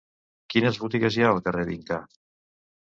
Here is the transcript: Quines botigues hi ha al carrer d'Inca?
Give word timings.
Quines 0.53 0.79
botigues 0.85 1.19
hi 1.21 1.27
ha 1.27 1.31
al 1.35 1.43
carrer 1.51 1.67
d'Inca? 1.71 2.05